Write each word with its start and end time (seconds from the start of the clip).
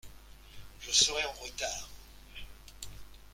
Je 0.79 0.89
serai 0.89 1.23
en 1.25 1.31
retard. 1.33 1.89